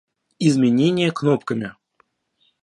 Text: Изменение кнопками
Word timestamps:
Изменение 0.39 1.11
кнопками 1.11 1.75